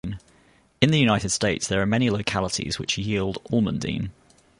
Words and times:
In 0.81 0.89
the 0.89 0.97
United 0.97 1.29
States 1.29 1.67
there 1.67 1.79
are 1.79 1.85
many 1.85 2.09
localities 2.09 2.79
which 2.79 2.97
yield 2.97 3.37
almandine. 3.51 4.09